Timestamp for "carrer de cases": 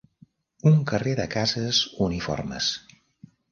0.91-1.83